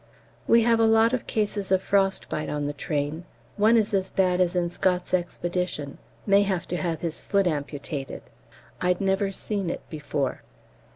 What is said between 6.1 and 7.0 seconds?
may have to